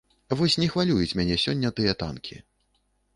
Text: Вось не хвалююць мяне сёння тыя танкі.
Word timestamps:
Вось 0.37 0.53
не 0.61 0.69
хвалююць 0.75 1.17
мяне 1.19 1.37
сёння 1.45 1.71
тыя 1.81 1.93
танкі. 2.05 2.39